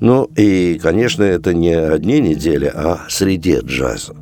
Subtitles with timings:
[0.00, 4.14] Ну и, конечно, это не одни недели, а среде джаза.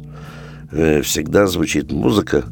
[0.70, 2.44] Э, всегда звучит музыка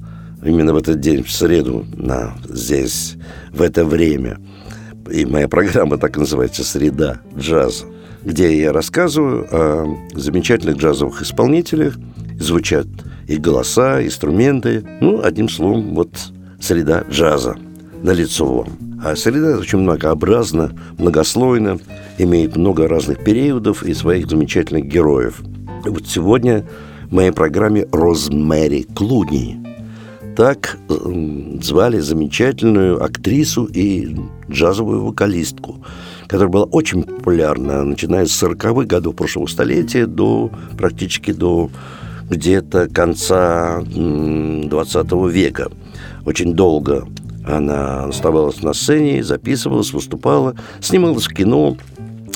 [0.44, 3.14] именно в этот день, в среду, на, здесь,
[3.52, 4.38] в это время.
[5.10, 7.86] И моя программа так называется «Среда джаза»,
[8.22, 11.94] где я рассказываю о замечательных джазовых исполнителях.
[12.38, 12.86] Звучат
[13.28, 14.84] и голоса, и инструменты.
[15.00, 16.10] Ну, одним словом, вот
[16.60, 17.56] «Среда джаза»
[18.02, 18.68] на лицо вам.
[19.04, 21.78] А среда очень многообразна, многослойна,
[22.18, 25.42] имеет много разных периодов и своих замечательных героев.
[25.84, 26.64] И вот сегодня
[27.10, 29.58] в моей программе Розмэри Клуни.
[30.36, 30.78] Так
[31.60, 34.16] звали замечательную актрису и
[34.50, 35.84] джазовую вокалистку,
[36.26, 41.68] которая была очень популярна, начиная с 40-х годов прошлого столетия до практически до
[42.30, 45.70] где-то конца 20 века.
[46.24, 47.06] Очень долго
[47.46, 51.76] она оставалась на сцене, записывалась, выступала, снималась в кино.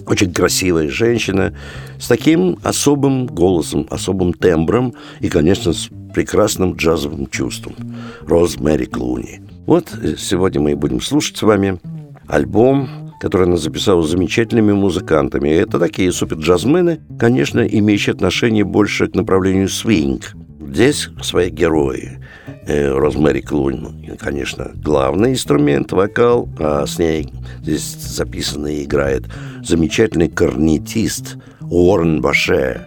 [0.06, 1.52] Очень красивая женщина
[1.98, 7.74] с таким особым голосом, особым тембром и, конечно, с прекрасным джазовым чувством.
[8.22, 9.40] Роз Мэри Клуни.
[9.66, 11.80] Вот э, сегодня мы будем слушать с вами
[12.28, 12.88] альбом,
[13.20, 15.48] который она записала с замечательными музыкантами.
[15.48, 20.34] Это такие супер-джазмены, конечно, имеющие отношение больше к направлению свинг.
[20.60, 22.18] Здесь свои герои.
[22.66, 29.26] Э, Розмэри Клун, конечно, главный инструмент, вокал, а с ней здесь записано и играет
[29.62, 32.84] замечательный корнетист Уоррен Баше.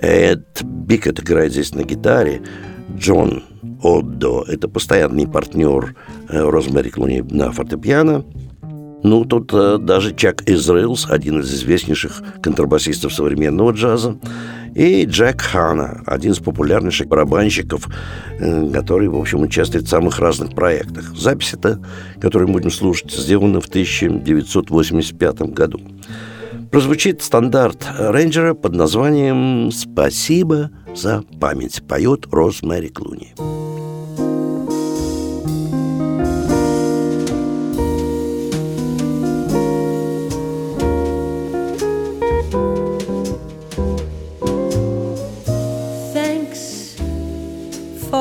[0.00, 2.40] Эд Бикет играет здесь на гитаре,
[2.96, 3.42] Джон
[3.82, 5.96] Отдо– это постоянный партнер
[6.28, 8.24] э, Розмэри Клуни на фортепиано.
[9.02, 14.18] Ну, тут э, даже Чак Израилс, один из известнейших контрабасистов современного джаза,
[14.74, 17.88] и Джек Хана, один из популярнейших барабанщиков,
[18.38, 21.14] э, который, в общем, участвует в самых разных проектах.
[21.16, 21.80] Запись эта,
[22.20, 25.80] которую мы будем слушать, сделана в 1985 году.
[26.70, 33.34] Прозвучит стандарт рейнджера под названием «Спасибо за память», поет Роз Мэри Клуни.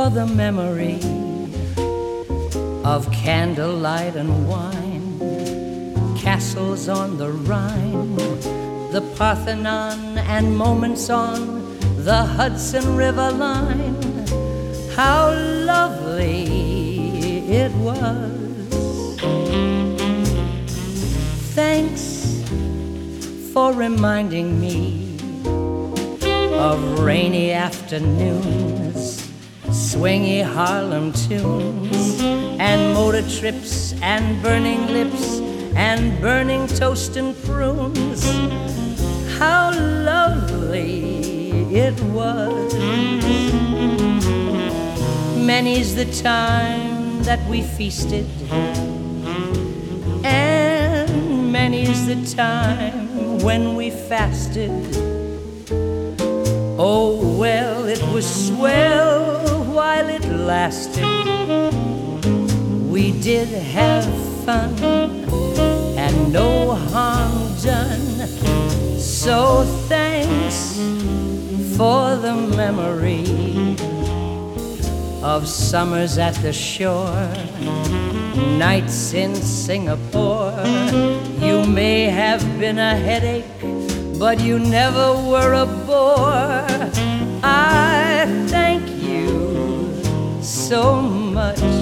[0.10, 1.00] The memory
[2.84, 8.16] of candlelight and wine, castles on the Rhine,
[8.92, 13.96] the Parthenon, and moments on the Hudson River line.
[14.96, 16.48] How lovely
[17.52, 19.20] it was.
[21.54, 22.44] Thanks
[23.54, 25.18] for reminding me
[26.58, 28.89] of rainy afternoons
[29.90, 32.22] swingy Harlem tunes,
[32.60, 35.40] and motor trips, and burning lips,
[35.76, 38.24] and burning toast and prunes.
[39.40, 39.72] How
[40.06, 42.72] lovely it was.
[45.36, 48.28] Many's the time that we feasted,
[50.24, 54.70] and many's the time when we fasted.
[56.78, 61.06] Oh, well, it was swell while it lasted.
[62.92, 64.04] We did have
[64.44, 64.74] fun
[66.04, 68.28] and no harm done.
[69.00, 70.58] So thanks
[71.78, 73.24] for the memory
[75.24, 77.32] of summers at the shore,
[78.58, 80.60] nights in Singapore.
[81.40, 83.62] You may have been a headache,
[84.20, 87.09] but you never were a bore.
[90.70, 91.79] So much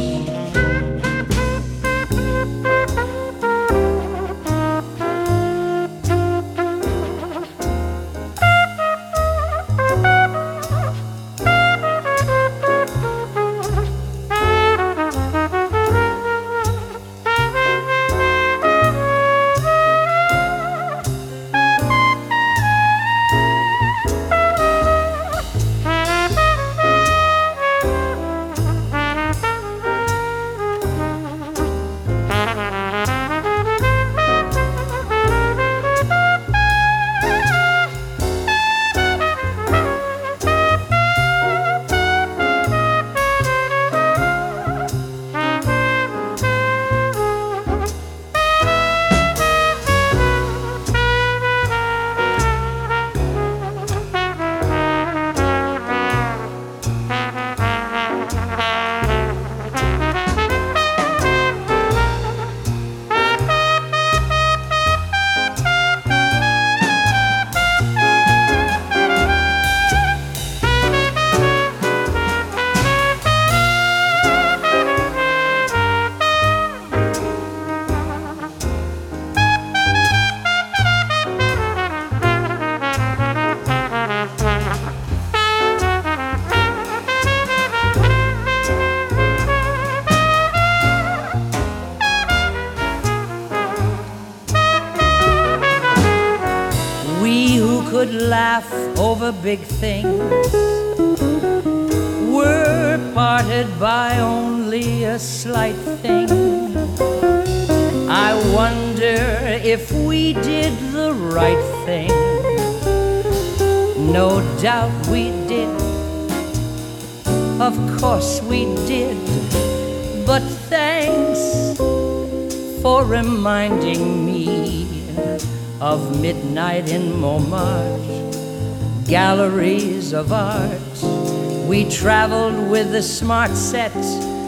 [130.13, 131.67] of art.
[131.67, 133.91] We traveled with the smart set,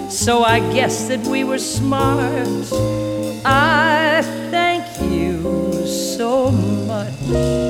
[0.10, 2.48] so I guess that we were smart.
[3.46, 4.22] I
[4.52, 7.69] thank you so much.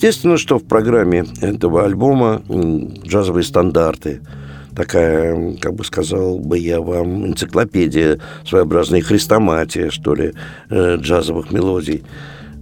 [0.00, 2.40] Естественно, что в программе этого альбома
[3.06, 4.22] джазовые стандарты,
[4.74, 8.18] такая, как бы сказал бы я вам, энциклопедия,
[8.48, 10.32] своеобразная хрестоматия, что ли,
[10.70, 12.02] э, джазовых мелодий.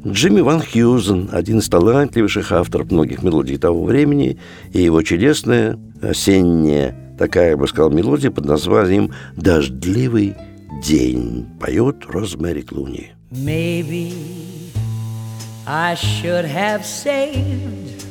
[0.05, 4.37] Джимми Ван Хьюзен, один из талантливейших авторов многих мелодий того времени,
[4.73, 10.35] и его чудесная осенняя, такая, я бы сказал, мелодия под названием «Дождливый
[10.85, 13.13] день» поет Розмэри Клуни.
[13.31, 14.13] Maybe
[15.71, 18.07] I should have saved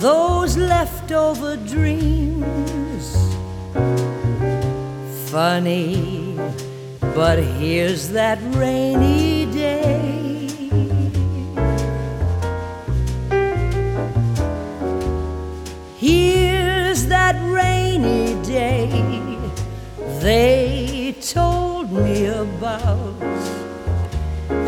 [0.00, 3.16] those leftover dreams.
[5.32, 6.38] Funny,
[7.00, 10.46] but here's that rainy day.
[15.96, 19.40] Here's that rainy day
[20.20, 23.57] they told me about.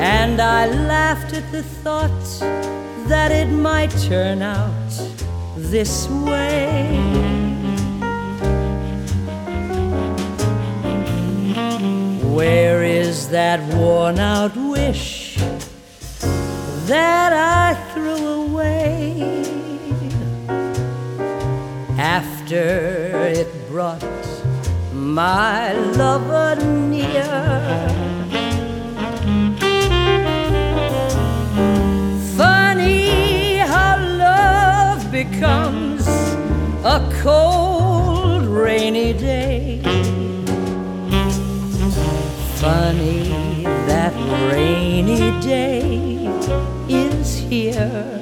[0.00, 2.24] And I laughed at the thought
[3.06, 4.90] that it might turn out
[5.56, 6.96] this way.
[12.34, 15.36] Where is that worn out wish
[16.86, 19.20] that I threw away
[21.98, 24.02] after it brought
[24.94, 28.19] my lover near?
[35.10, 36.06] Becomes
[36.84, 39.80] a cold, rainy day.
[42.56, 44.14] Funny that
[44.52, 46.26] rainy day
[46.88, 48.19] is here.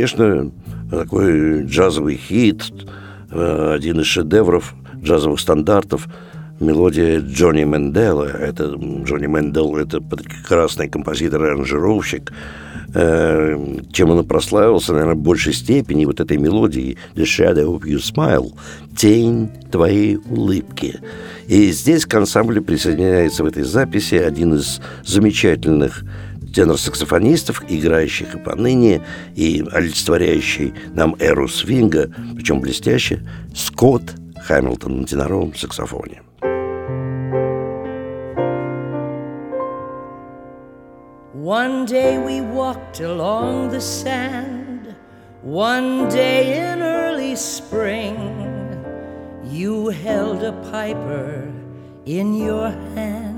[0.00, 0.50] Конечно,
[0.90, 2.72] такой джазовый хит,
[3.30, 6.08] э, один из шедевров джазовых стандартов–
[6.60, 8.24] мелодия Джонни Мендела.
[8.24, 12.32] Это Джонни Мендел– это прекрасный композитор и аранжировщик.
[12.92, 13.56] Э,
[13.92, 18.52] чем он прославился, наверное, в большей степени вот этой мелодией «The Shadow of Your Smile»–
[18.96, 20.98] «Тень твоей улыбки».
[21.46, 26.02] И здесь к ансамблю присоединяется в этой записи один из замечательных
[26.52, 29.02] тенор-саксофонистов, играющих и поныне,
[29.34, 33.20] и олицетворяющий нам эру свинга, причем блестяще,
[33.54, 34.14] Скотт
[34.46, 36.22] Хэмилтон на теноровом саксофоне.
[41.32, 44.94] One day we walked along the sand,
[45.42, 48.16] one day in early spring.
[49.50, 51.50] You held a piper
[52.04, 53.29] in your hand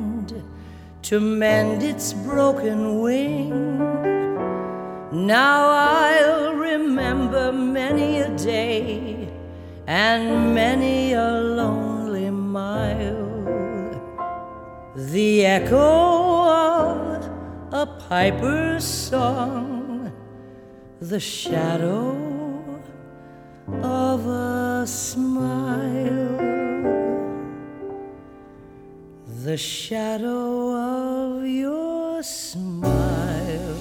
[1.02, 3.78] to mend its broken wing.
[5.10, 9.28] Now I'll remember many a day
[9.86, 13.32] and many a lonely mile.
[14.94, 17.30] The echo of
[17.72, 20.12] a piper's song,
[21.00, 22.16] the shadow
[23.82, 26.51] of a smile,
[29.44, 33.74] the shadow of your smile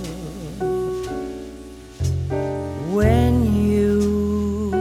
[2.90, 4.72] when you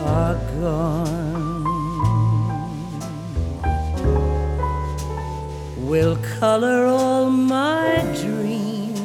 [0.00, 1.04] are gone.
[5.76, 8.98] will color all my dreams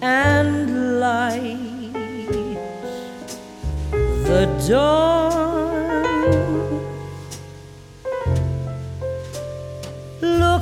[0.00, 1.92] and light
[3.90, 5.31] the dawn.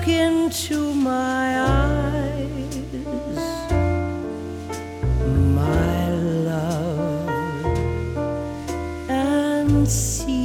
[0.00, 2.86] Look into my eyes,
[5.26, 6.10] my
[6.48, 7.28] love,
[9.10, 10.39] and see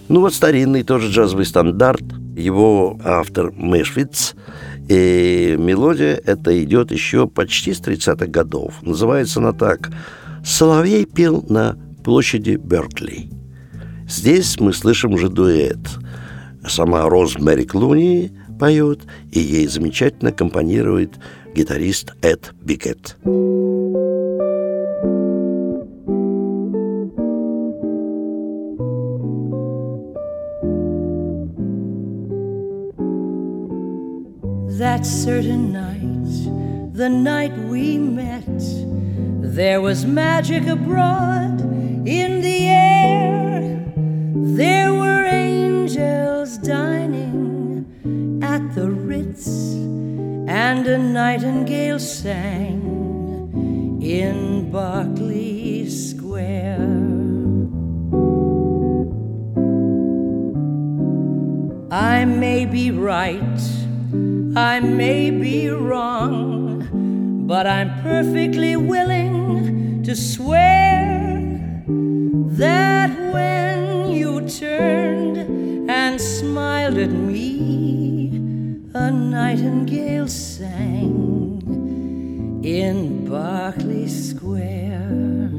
[0.08, 2.02] Ну вот старинный тоже джазовый стандарт,
[2.44, 4.34] его автор Мэшвиц,
[4.88, 8.74] и мелодия эта идет еще почти с 30-х годов.
[8.82, 9.90] Называется она так
[10.44, 13.30] «Соловей пел на площади Беркли».
[14.06, 15.78] Здесь мы слышим уже дуэт.
[16.66, 18.30] Сама Роз Мэри Клуни
[18.60, 19.00] поет,
[19.32, 21.14] и ей замечательно компонирует
[21.54, 23.16] гитарист Эд Бикет.
[34.78, 38.42] That certain night, the night we met,
[39.40, 41.60] there was magic abroad
[42.06, 43.84] in the air.
[44.34, 47.86] There were angels dining
[48.42, 52.82] at the Ritz, and a nightingale sang
[54.02, 56.80] in Berkeley Square.
[61.92, 63.83] I may be right,
[64.56, 71.42] I may be wrong, but I'm perfectly willing to swear
[71.86, 78.30] that when you turned and smiled at me,
[78.94, 81.60] a nightingale sang
[82.64, 85.50] in Berkeley Square.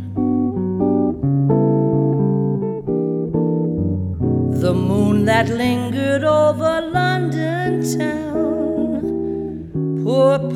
[4.62, 6.75] The moon that lingered over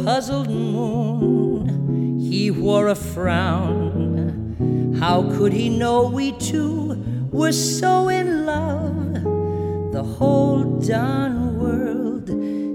[0.10, 4.96] puzzled moon, he wore a frown.
[5.00, 9.14] How could he know we two were so in love?
[9.92, 12.28] The whole darn world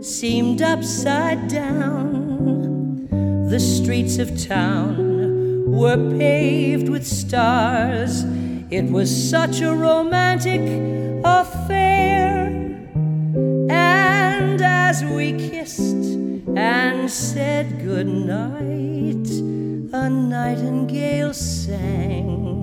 [0.07, 3.09] seemed upside down.
[3.51, 8.23] The streets of town were paved with stars.
[8.71, 10.61] It was such a romantic
[11.25, 12.47] affair.
[13.71, 15.94] And as we kissed
[16.57, 19.29] and said goodnight,
[19.93, 22.54] a nightingale sang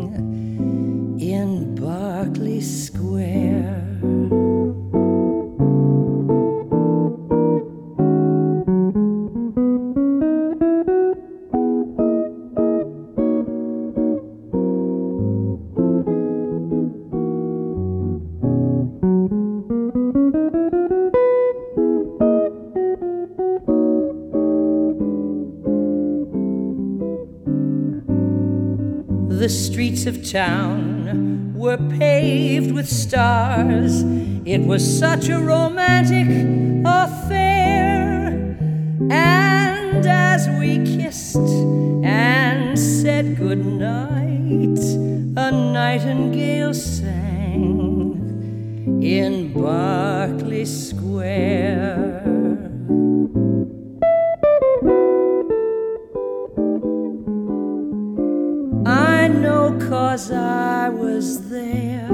[29.82, 34.04] streets of town were paved with stars.
[34.46, 36.28] It was such a romantic
[36.86, 38.28] affair.
[39.10, 41.36] And as we kissed
[42.04, 44.78] and said goodnight,
[45.36, 48.20] a nightingale sang
[49.02, 52.41] in Berkeley Square.
[59.92, 62.08] Know cause I was there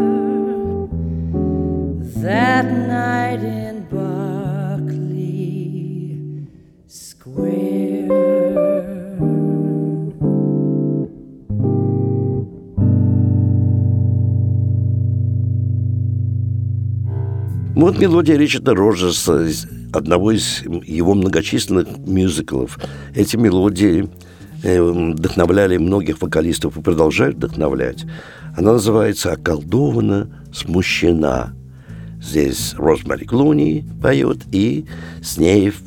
[2.23, 5.27] that night in Berkeley
[6.87, 8.07] Square.
[17.75, 19.47] Вот мелодия Ричарда Роджерса,
[19.93, 22.79] одного из его многочисленных мюзиклов.
[23.13, 24.09] Эти мелодии
[24.67, 28.05] вдохновляли многих вокалистов и продолжают вдохновлять.
[28.55, 31.53] Она называется «Околдована, смущена».
[32.21, 34.85] Здесь Розмари Клуни поет, и
[35.21, 35.81] с ней в,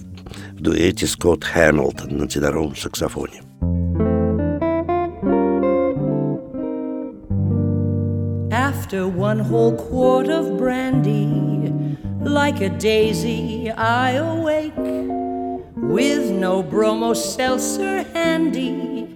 [0.52, 3.42] в дуэте Скотт Хэмилтон на теноровом саксофоне.
[8.52, 11.28] After one whole quart of brandy,
[12.22, 15.19] like a daisy, I awake
[15.90, 19.08] with no bromo seltzer handy.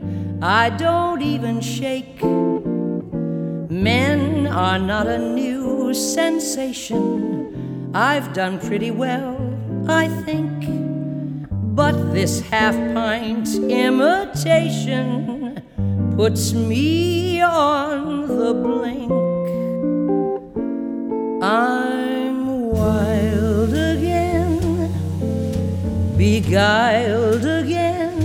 [0.42, 2.20] I don't even shake.
[3.70, 7.92] Men are not a new sensation.
[7.94, 9.36] I've done pretty well,
[9.86, 10.66] I think.
[11.76, 15.12] But this half pint imitation
[16.16, 19.12] puts me on the blink.
[21.40, 23.23] I'm wild
[26.24, 28.16] beguiled again,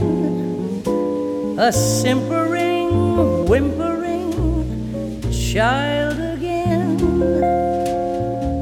[1.60, 4.32] a simpering, whimpering
[5.30, 6.96] child again,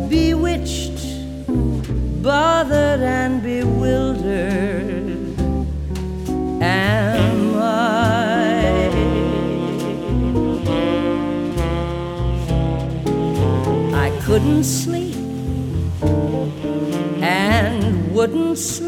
[0.09, 0.99] bewitched,
[2.23, 5.05] bothered, and bewildered.
[6.59, 8.89] Am I?
[14.05, 15.15] I couldn't sleep
[17.21, 18.86] and wouldn't sleep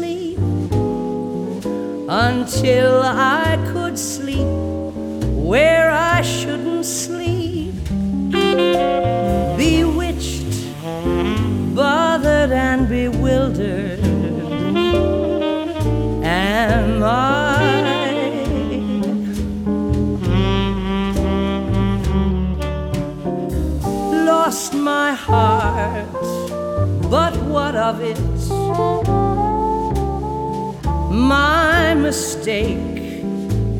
[2.12, 4.44] until I could sleep
[5.36, 7.72] where I shouldn't sleep.
[9.56, 10.74] Bewitched,
[11.72, 14.00] bothered, and bewildered.
[16.24, 17.70] Am I?
[24.26, 26.10] lost my heart,
[27.08, 28.29] but what of it?
[31.30, 33.22] My mistake,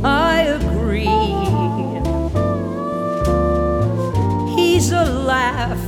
[0.04, 1.26] I agree.
[4.54, 5.84] He's a laugh,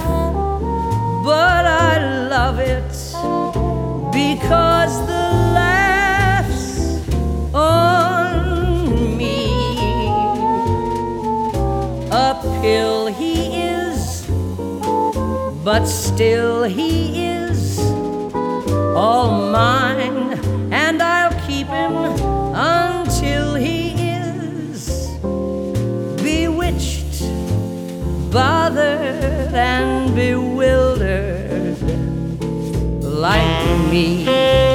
[1.22, 1.92] but I
[2.34, 2.92] love it
[4.10, 5.26] because the
[5.60, 6.98] laughs
[7.54, 9.46] on me.
[12.10, 14.26] Uphill he is,
[15.62, 17.78] but still he is
[18.96, 20.11] all mine,
[29.54, 31.80] and bewildered
[33.02, 34.71] like me.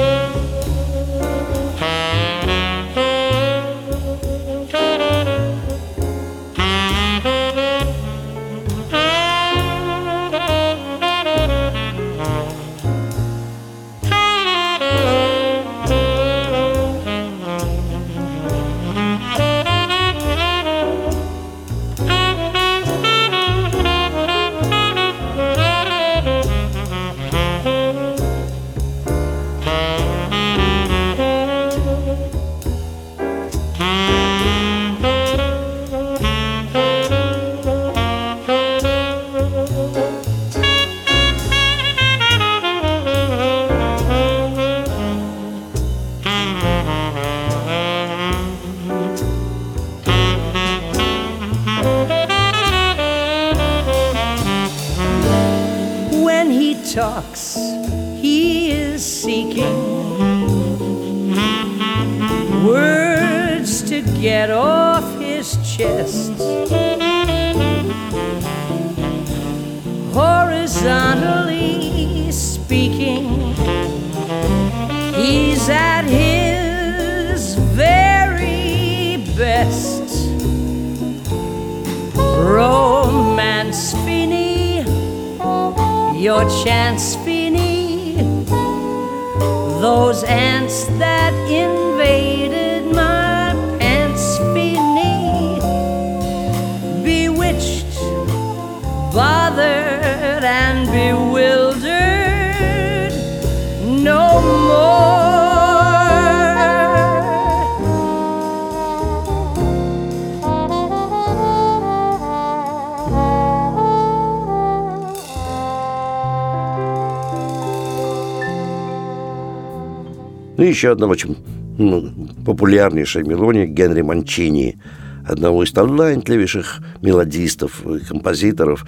[120.68, 121.36] Еще одна очень
[121.78, 122.12] ну,
[122.44, 124.78] популярнейшая мелодия Генри Манчини,
[125.26, 128.86] одного из талантливейших мелодистов, композиторов,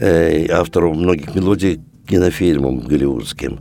[0.00, 3.60] э, авторов многих мелодий кинофильмам голливудским.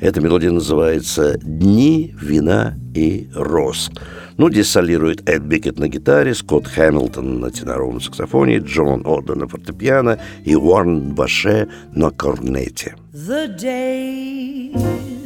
[0.00, 3.90] Эта мелодия называется «Дни, вина и роз».
[4.36, 9.48] Ну, здесь солирует Эд Бикет на гитаре, Скотт Хэмилтон на теноровом саксофоне, Джон Одда на
[9.48, 12.96] фортепиано и Уоррен Баше на корнете.
[13.14, 15.25] The days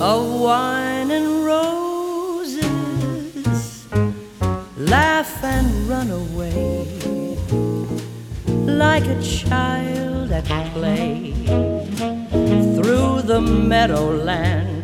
[0.00, 2.66] of wine and roses
[4.76, 7.36] Laugh and run away
[8.46, 11.32] Like a child at play
[12.76, 14.80] Through the meadowland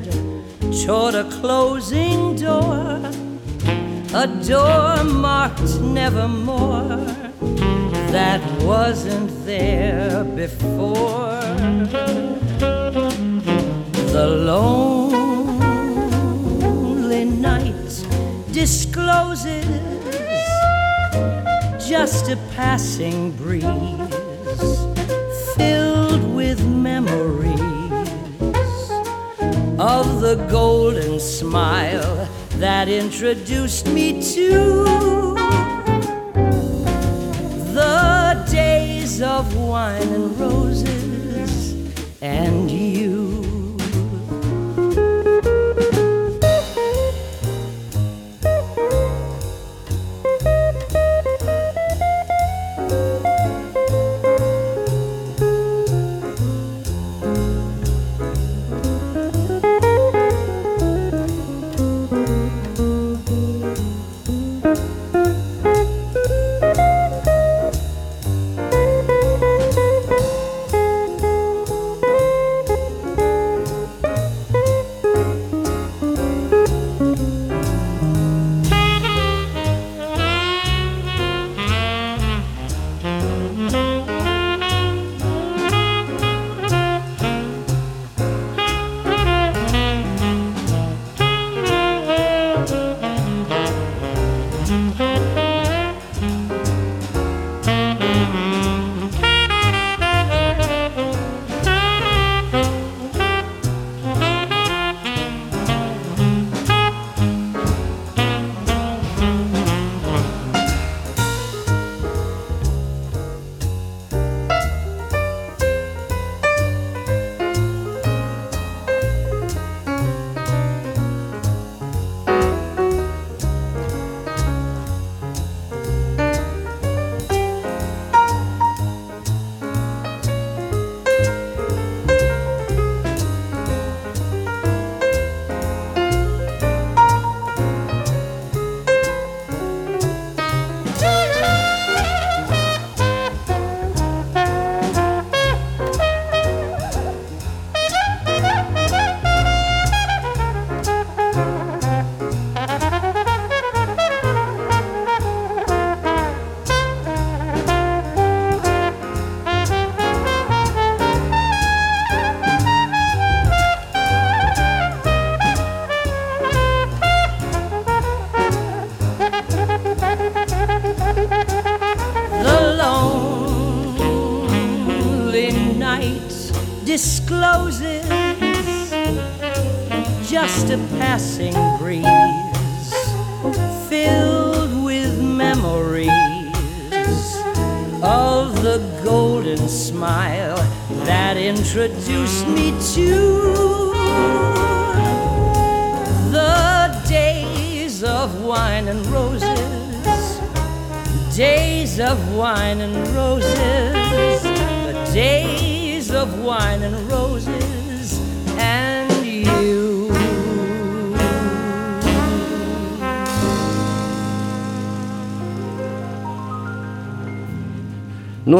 [0.85, 3.01] toward a closing door,
[4.15, 7.05] a door marked nevermore
[8.13, 11.17] that wasn't there before.
[14.17, 15.27] The lonely
[17.27, 18.05] night
[18.51, 19.67] discloses
[21.87, 23.67] just a passing breeze
[25.55, 27.61] filled with memories
[29.79, 35.35] of the golden smile that introduced me to
[37.75, 40.96] the days of wine and roses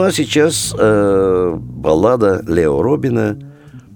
[0.07, 3.37] а сейчас э, баллада Лео Робина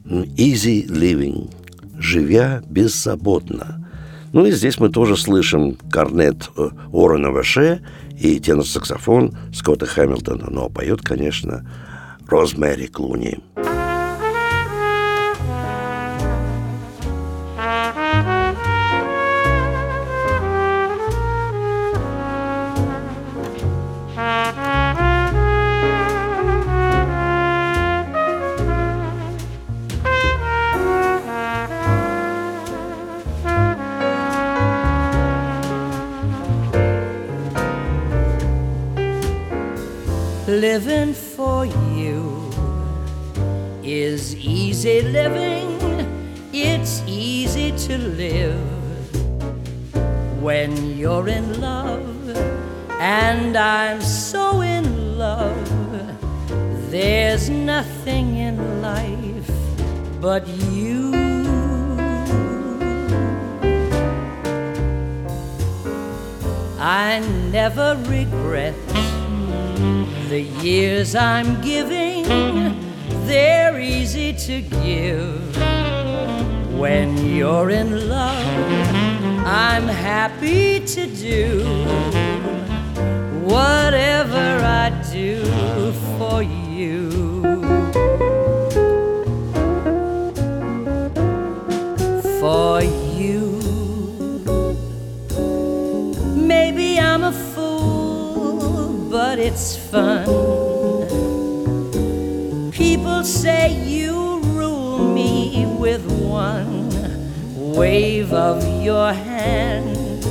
[0.04, 1.54] «Easy Living»
[1.98, 3.88] «Живя беззаботно».
[4.32, 7.82] Ну и здесь мы тоже слышим корнет э, Уоррена Ваше
[8.18, 10.48] и тенор-саксофон Скотта Хэмилтона.
[10.50, 11.64] Но поет, конечно,
[12.26, 13.38] Розмэри Клуни.
[13.54, 13.59] Living
[60.30, 61.10] but you.
[66.78, 67.18] I
[67.50, 68.76] never regret
[70.28, 72.22] the years I'm giving.
[73.26, 75.56] They're easy to give
[76.78, 78.49] when you're in love.
[102.72, 106.88] People say you rule me with one
[107.74, 110.22] wave of your hand,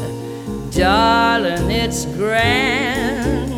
[0.72, 3.50] darling, it's grand.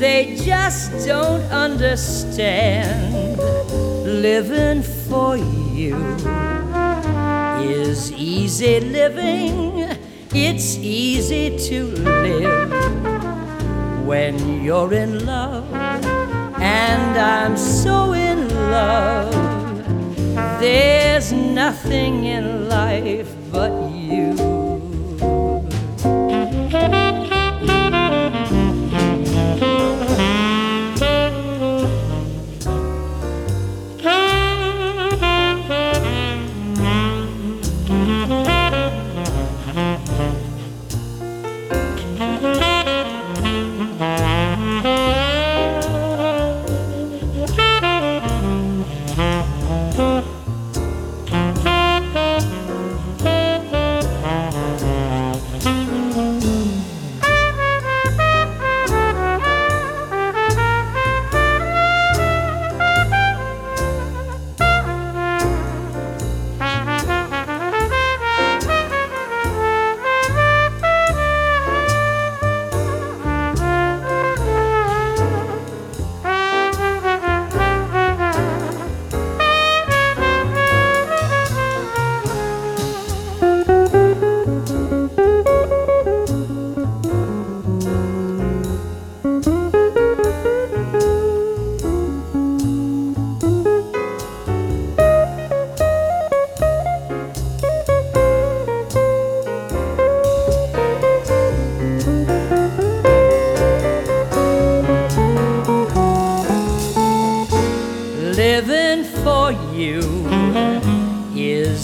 [0.00, 3.36] They just don't understand.
[4.04, 5.96] Living for you
[7.62, 9.96] is easy living,
[10.32, 13.09] it's easy to live
[14.10, 15.72] when you're in love,
[16.60, 19.32] and I'm so in love.
[20.60, 24.34] There's nothing in life but you.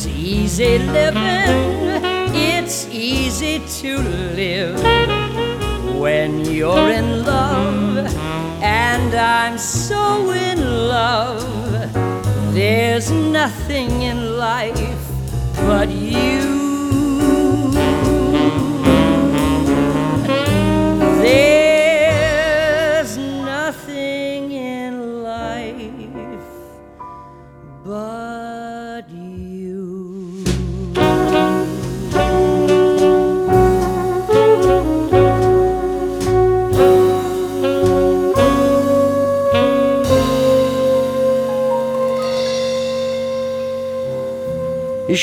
[0.07, 1.91] It's easy living,
[2.33, 3.99] it's easy to
[4.37, 4.81] live
[5.99, 8.07] when you're in love,
[8.63, 11.43] and I'm so in love.
[12.55, 15.11] There's nothing in life
[15.57, 16.66] but you.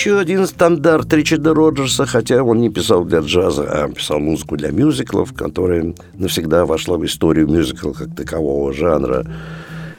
[0.04, 4.70] Еще один стандарт Ричарда Роджерса, хотя он не писал для джаза, а писал музыку для
[4.70, 9.26] мюзиклов, которая навсегда вошла в историю мюзикла как такового жанра.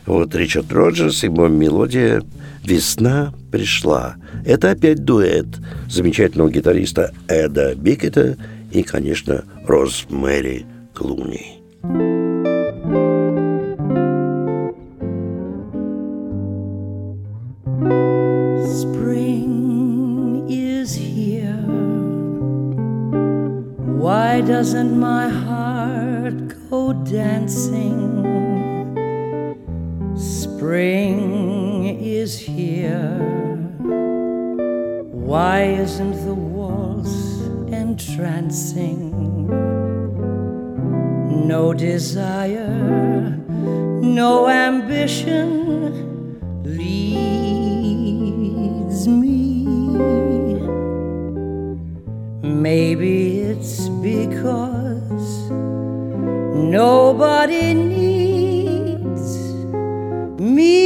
[0.05, 2.23] Вот Ричард Роджерс его мелодия
[2.63, 4.17] «Весна пришла».
[4.45, 5.47] Это опять дуэт
[5.89, 8.37] замечательного гитариста Эда Бикета
[8.73, 11.63] и, конечно, Роз Мэри Клуни.
[24.35, 28.03] Why doesn't my heart go dancing?
[30.17, 33.15] Spring is here.
[35.29, 37.15] Why isn't the waltz
[37.73, 39.13] entrancing?
[41.47, 43.39] No desire,
[44.03, 45.45] no ambition
[46.65, 47.24] leads
[54.05, 55.49] because
[56.53, 59.39] nobody needs
[60.39, 60.77] me.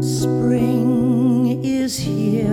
[0.00, 2.48] Spring is here.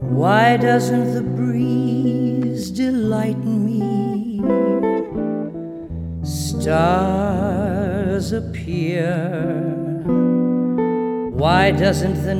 [0.00, 4.40] Why doesn't the breeze delight me?
[6.22, 9.64] Stars appear.
[11.44, 12.34] Why doesn't the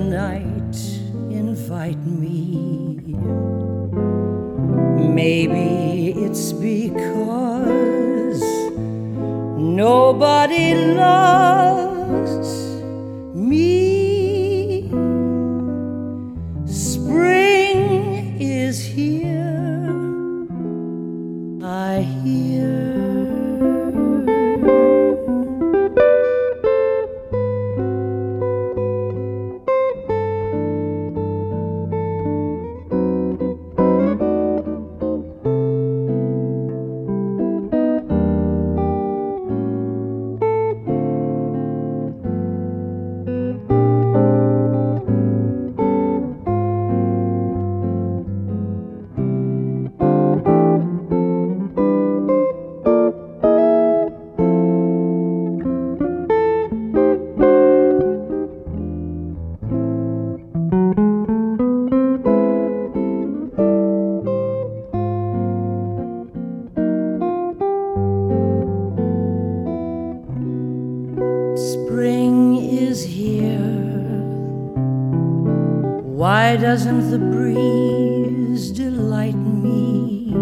[76.57, 80.33] doesn't the breeze delight me?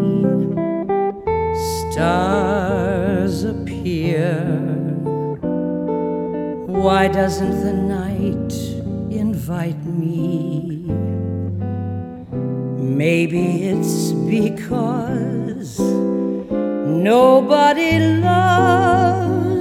[1.91, 4.45] Stars appear.
[6.68, 8.53] Why doesn't the night
[9.11, 10.85] invite me?
[12.78, 15.80] Maybe it's because
[17.11, 19.51] nobody loves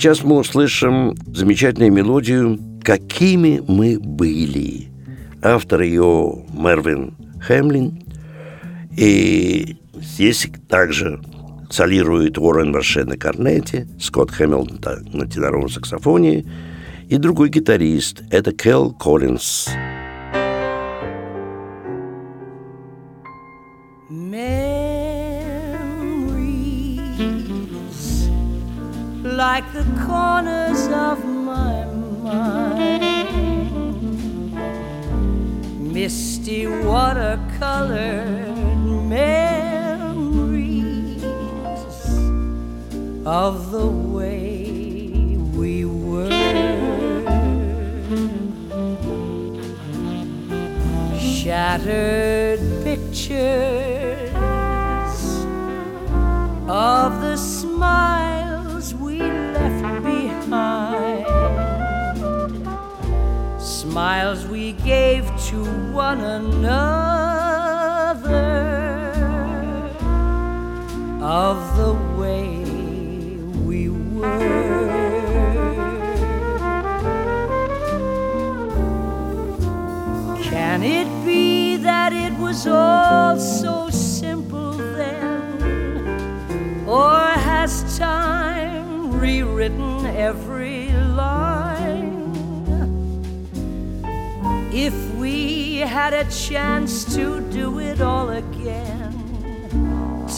[0.00, 4.88] Сейчас мы услышим замечательную мелодию «Какими мы были».
[5.42, 8.02] Автор ее Мервин Хэмлин.
[8.96, 11.20] И здесь также
[11.68, 16.46] солирует Уоррен Марше на корнете, Скотт Хэмилтон на теноровом саксофоне
[17.10, 19.68] и другой гитарист– это Кел Коллинз.
[29.60, 31.84] Like the corners of my
[32.24, 33.02] mind.
[35.92, 38.56] Misty watercolored
[39.08, 40.04] memories
[43.26, 46.30] of the way we were.
[51.18, 54.32] Shattered pictures
[56.66, 58.29] of the smile
[63.90, 66.70] smiles we gave to one another
[71.20, 72.46] of the way
[73.66, 74.30] we were.
[80.40, 83.79] Can it be that it was all so
[95.86, 99.12] had a chance to do it all again,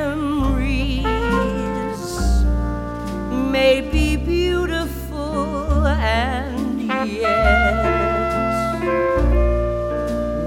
[3.52, 7.84] may be beautiful and yet,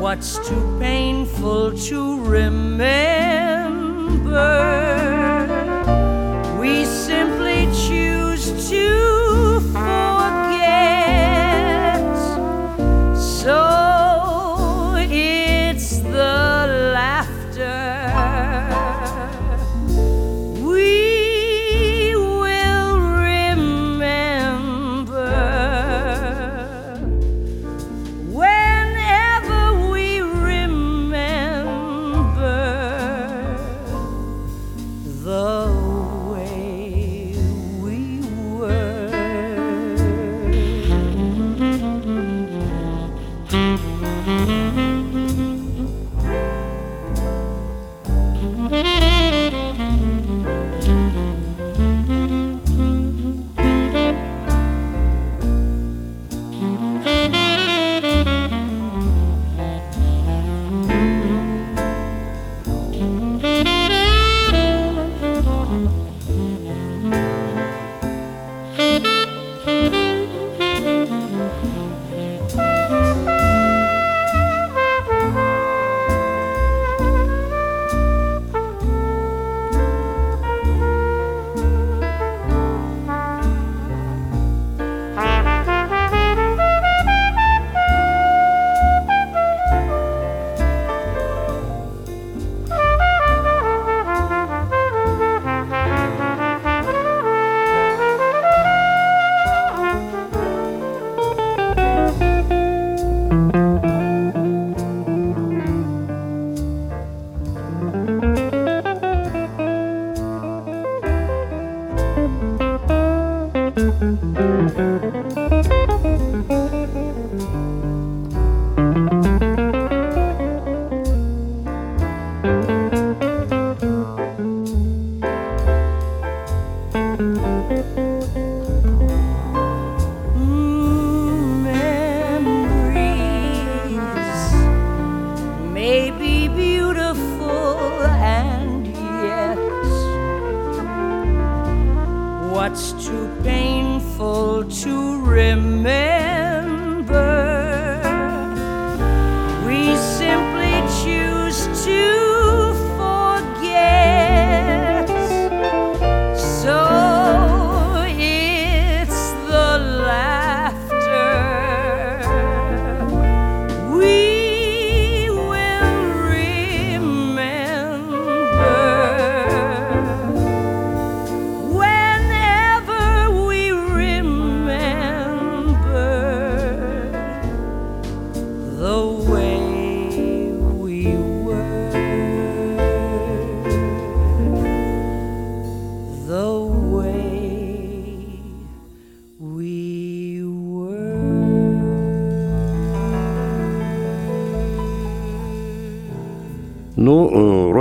[0.00, 3.06] what's too painful to remember?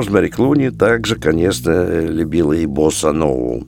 [0.06, 3.66] Розмари Клуни также, конечно, любила и босса нову.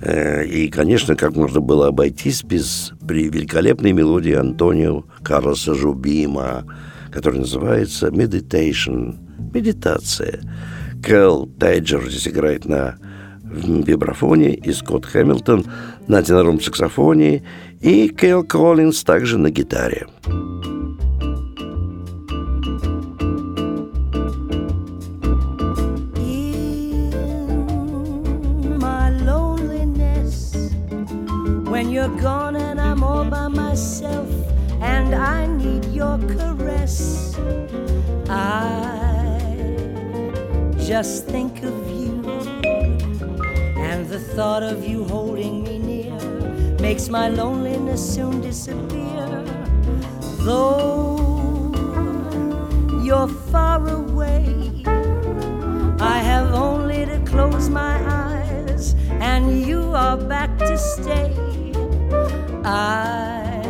[0.00, 6.64] Э, и, конечно, как можно было обойтись без великолепной мелодии Антонио Карлоса Жубима,
[7.10, 9.16] которая называется «Meditation»–
[9.52, 10.38] «Медитация».
[11.02, 12.96] Кэл Тайджер здесь играет на
[13.42, 15.64] вибрафоне, и Скотт Хэмилтон
[16.06, 17.42] на тенором саксофоне,
[17.80, 20.06] и Кэл Коллинз также на гитаре.
[31.96, 34.28] You're gone and I'm all by myself
[34.82, 37.34] and I need your caress.
[38.28, 39.56] I
[40.76, 42.20] just think of you
[43.88, 46.18] and the thought of you holding me near
[46.80, 49.42] makes my loneliness soon disappear.
[50.44, 51.72] Though
[53.02, 54.82] you're far away,
[55.98, 57.94] I have only to close my
[58.26, 61.45] eyes and you are back to stay.
[62.68, 63.62] I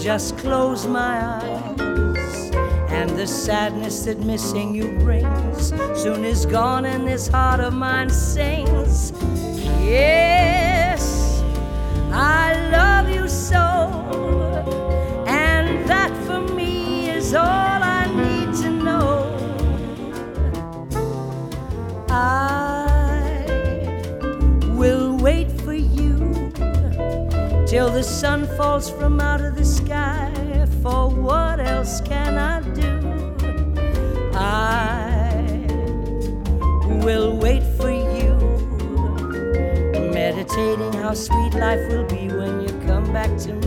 [0.00, 2.52] just close my eyes,
[2.88, 8.10] and the sadness that missing you brings soon is gone, and this heart of mine
[8.10, 9.12] sings.
[9.82, 11.42] Yes,
[12.12, 13.71] I love you so,
[28.22, 30.30] sun falls from out of the sky.
[30.80, 32.92] For what else can I do?
[34.32, 35.42] I
[37.04, 38.32] will wait for you,
[40.14, 43.61] meditating how sweet life will be when you come back to me.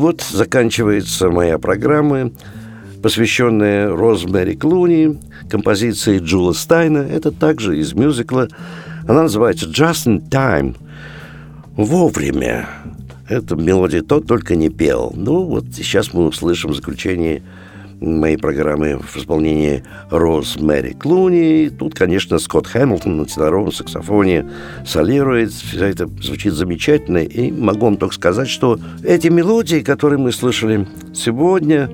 [0.00, 2.32] Вот заканчивается моя программа,
[3.02, 6.98] посвященная Розмэри Клуни, композиции Джула Стайна.
[6.98, 8.48] Это также из мюзикла.
[9.06, 10.76] Она называется «Just in Time»–
[11.76, 12.68] «Вовремя».
[13.28, 15.12] Эта мелодия тот только не пел.
[15.14, 17.42] Ну, вот сейчас мы услышим заключение
[18.00, 21.70] моей программы в исполнении Роз Мэри Клуни.
[21.70, 24.46] Тут, конечно, Скотт Хэмилтон на теноровом саксофоне
[24.86, 25.52] солирует.
[25.52, 27.18] Все это звучит замечательно.
[27.18, 31.90] И могу вам только сказать, что эти мелодии, которые мы слышали сегодня,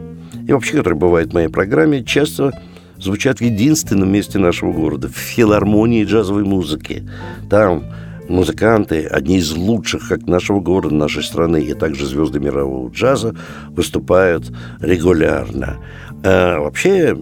[0.47, 2.53] и вообще, которые бывают в моей программе, часто
[2.99, 7.09] звучат в единственном месте нашего города, в филармонии джазовой музыки.
[7.51, 7.85] Там
[8.29, 13.35] музыканты, одни из лучших как нашего города, нашей страны, и также звезды мирового джаза,
[13.71, 15.79] выступают регулярно.
[16.25, 17.17] А вообще,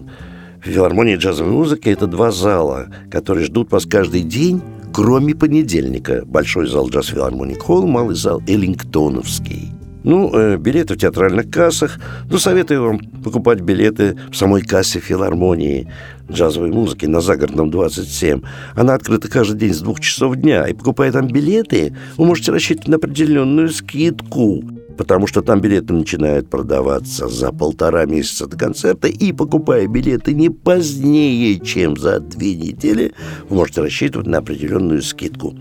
[0.61, 4.61] филармония джазовой музыки– это два зала, которые ждут вас каждый день,
[4.93, 6.23] кроме понедельника.
[6.25, 9.71] Большой зал джаз филармоник холл, малый зал Эллингтоновский.
[10.05, 11.99] Ну, э, билеты в театральных кассах.
[12.29, 15.91] Ну, советую вам покупать билеты в самой кассе филармонии
[16.31, 18.41] джазовой музыки на Загородном 27.
[18.75, 20.67] Она открыта каждый день с двух часов дня.
[20.67, 24.63] И покупая там билеты, вы можете рассчитывать на определенную скидку
[24.97, 30.49] потому что там билеты начинают продаваться за полтора месяца до концерта, и покупая билеты не
[30.49, 33.13] позднее, чем за две недели,
[33.49, 35.57] вы можете рассчитывать на определенную скидку.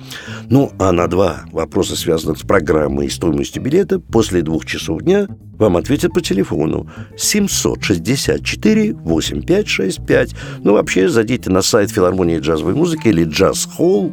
[0.48, 5.28] Ну, а на два вопроса, связанных с программой и стоимостью билета, после двух часов дня
[5.58, 10.34] вам ответят по телефону 764 8565.
[10.62, 14.12] Ну, вообще, зайдите на сайт филармонии джазовой музыки или джаз холл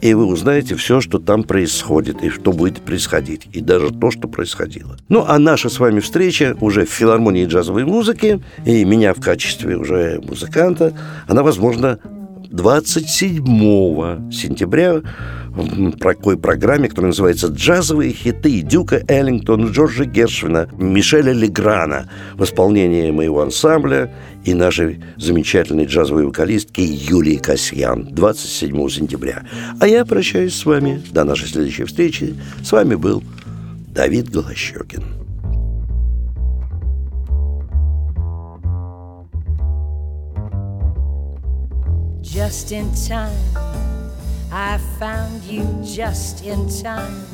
[0.00, 4.28] и вы узнаете все, что там происходит, и что будет происходить, и даже то, что
[4.28, 4.96] происходило.
[5.08, 9.76] Ну, а наша с вами встреча уже в филармонии джазовой музыки, и меня в качестве
[9.76, 10.92] уже музыканта,
[11.26, 11.98] она, возможно,
[12.50, 15.02] 27 сентября
[15.50, 23.10] в такой программе, которая называется «Джазовые хиты» Дюка Эллингтона, Джорджа Гершвина, Мишеля Леграна в исполнении
[23.10, 24.12] моего ансамбля
[24.44, 29.44] и нашей замечательной джазовой вокалистки Юлии Касьян 27 сентября.
[29.80, 31.02] А я прощаюсь с вами.
[31.10, 32.34] До нашей следующей встречи.
[32.62, 33.22] С вами был
[33.94, 35.25] Давид Голощекин.
[42.36, 43.32] Just in time,
[44.52, 47.24] I found you just in time.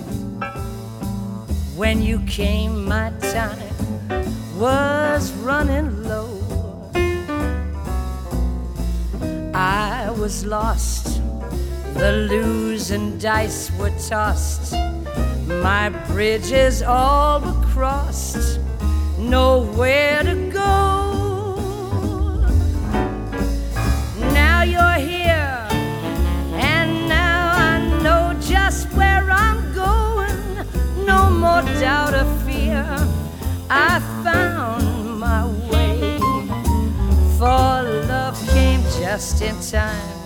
[1.75, 3.75] When you came, my time
[4.57, 6.39] was running low.
[9.53, 11.21] I was lost,
[11.95, 14.73] the losing dice were tossed.
[15.49, 18.61] My bridges all but crossed,
[19.19, 21.12] nowhere to go.
[31.81, 32.85] Doubt or fear.
[33.71, 36.19] I found my way.
[37.39, 40.23] For love came just in time.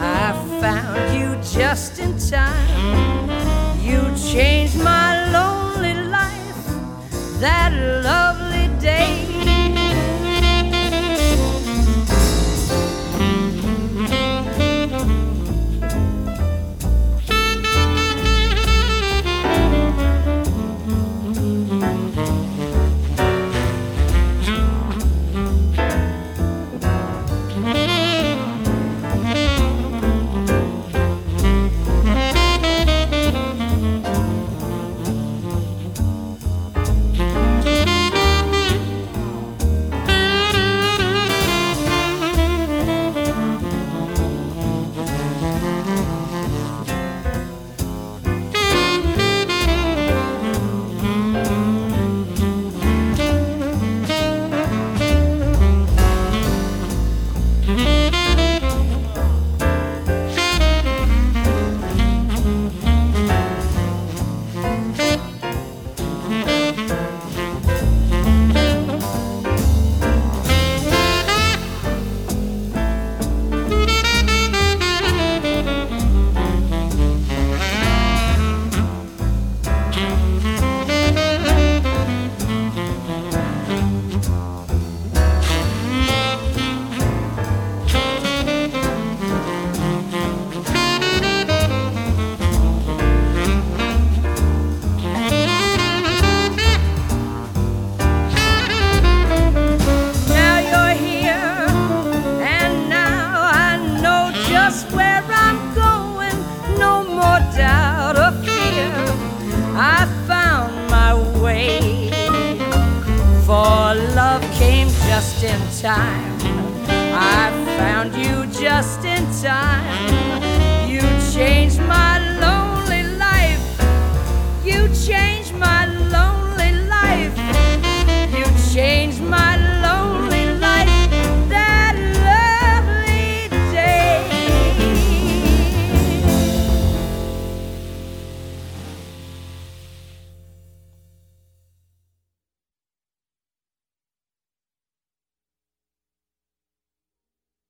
[0.00, 3.30] I found you just in time.
[3.80, 4.00] You
[4.32, 6.64] changed my lonely life
[7.40, 7.72] that
[8.04, 9.47] lovely day.